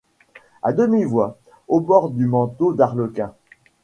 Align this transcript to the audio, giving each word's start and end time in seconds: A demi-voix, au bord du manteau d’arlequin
A 0.63 0.73
demi-voix, 0.73 1.37
au 1.67 1.79
bord 1.79 2.09
du 2.09 2.25
manteau 2.25 2.73
d’arlequin 2.73 3.35